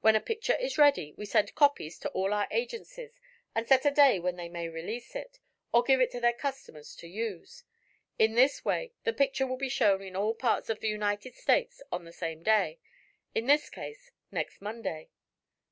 [0.00, 3.12] When a picture is ready, we send copies to all our agencies
[3.54, 5.38] and set a day when they may release it,
[5.70, 7.62] or give it to their customers to use.
[8.18, 11.80] In this way the picture will be shown in all parts of the United States
[11.92, 12.80] on the same day
[13.36, 15.10] in this case, next Monday."